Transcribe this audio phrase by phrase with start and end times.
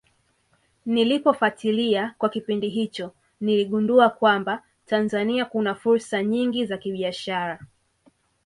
[0.85, 3.11] Nilipofatilia kwa kipindi hicho
[3.41, 7.59] niligundua kwamba Tanzania kuna fursa nyingi za kibiashara